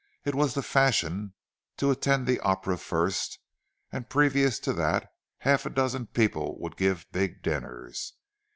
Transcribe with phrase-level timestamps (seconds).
[0.25, 1.35] It was the fashion
[1.77, 3.37] to attend the Opera first,
[3.91, 8.13] and previous to that half a dozen people would give big dinners.